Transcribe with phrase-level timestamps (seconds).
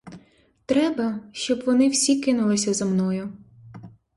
[0.65, 3.33] Треба, щоб вони всі кинулися за мною.